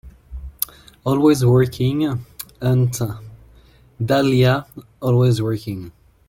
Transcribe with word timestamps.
Always 1.05 1.45
working, 1.45 2.23
Aunt 2.63 2.97
Dahlia, 4.03 4.65
always 4.99 5.39
working. 5.43 5.91